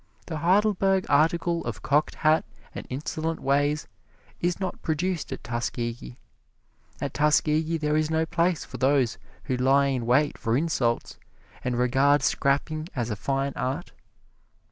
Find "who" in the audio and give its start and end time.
9.43-9.55